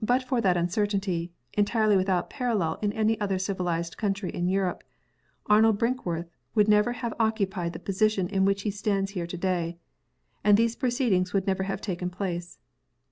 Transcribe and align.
But 0.00 0.22
for 0.22 0.40
that 0.42 0.56
uncertainty 0.56 1.32
(entirely 1.54 1.96
without 1.96 2.30
parallel 2.30 2.78
in 2.82 2.92
any 2.92 3.20
other 3.20 3.36
civilized 3.36 3.96
country 3.96 4.30
in 4.30 4.46
Europe), 4.46 4.84
Arnold 5.46 5.76
Brinkworth 5.76 6.28
would 6.54 6.68
never 6.68 6.92
have 6.92 7.14
occupied 7.18 7.72
the 7.72 7.80
position 7.80 8.28
in 8.28 8.44
which 8.44 8.62
he 8.62 8.70
stands 8.70 9.10
here 9.10 9.26
to 9.26 9.36
day 9.36 9.76
and 10.44 10.56
these 10.56 10.76
proceedings 10.76 11.32
would 11.32 11.48
never 11.48 11.64
have 11.64 11.80
taken 11.80 12.10
place. 12.10 12.60